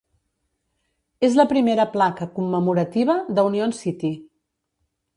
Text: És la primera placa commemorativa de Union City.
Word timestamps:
És 1.27 1.37
la 1.41 1.45
primera 1.51 1.87
placa 1.97 2.29
commemorativa 2.39 3.19
de 3.37 3.47
Union 3.53 3.79
City. 3.85 4.15